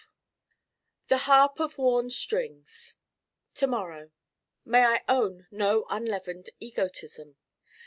[1.09, 2.95] The harp of worn strings
[3.53, 4.09] To morrow
[4.65, 7.35] May I own no unleavened egotism.